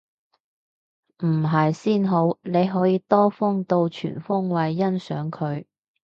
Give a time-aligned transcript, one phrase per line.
[1.23, 5.65] 唔係先好，你可以多方度全方位欣賞佢